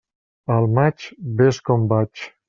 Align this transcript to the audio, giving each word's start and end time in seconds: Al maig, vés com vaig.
Al 0.53 0.63
maig, 0.79 1.05
vés 1.41 1.59
com 1.69 1.85
vaig. 1.93 2.25